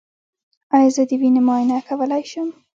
[0.75, 2.49] ایا زه د وینې معاینه کولی شم؟